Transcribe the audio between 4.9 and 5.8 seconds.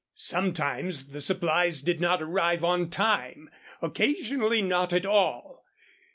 at all.